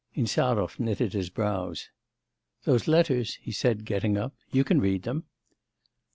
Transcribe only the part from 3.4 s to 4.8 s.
said, getting up, 'you